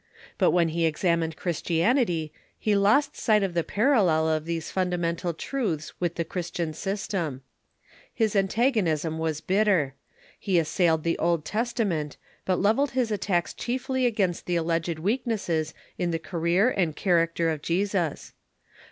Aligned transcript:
But 0.39 0.49
when 0.49 0.69
he 0.69 0.87
examined 0.87 1.37
Christianity, 1.37 2.33
he 2.57 2.75
lost 2.75 3.15
sight 3.15 3.43
of 3.43 3.53
the 3.53 3.63
parallel 3.63 4.27
of 4.29 4.45
these 4.45 4.71
fundamental 4.71 5.31
truths 5.31 5.93
with 5.99 6.15
the 6.15 6.25
Christian 6.25 6.73
system. 6.73 7.43
His 8.11 8.33
antag 8.33 8.73
onism 8.73 9.19
was 9.19 9.41
bitter. 9.41 9.93
He 10.39 10.57
assailed 10.57 11.03
the 11.03 11.19
Old 11.19 11.45
Testament, 11.45 12.17
but 12.45 12.59
lev 12.59 12.79
elled 12.79 12.91
his 12.93 13.11
attacks 13.11 13.53
chiefly 13.53 14.07
against 14.07 14.47
the 14.47 14.55
alleged 14.55 14.97
weaknesses 14.97 15.75
in 15.99 16.09
the 16.09 16.17
33 16.17 16.29
THE 16.31 16.31
EARLY 16.31 16.31
CHURCH 16.31 16.31
career 16.31 16.69
and 16.83 16.95
character 16.95 17.49
of 17.51 17.61
Jesus. 17.61 18.33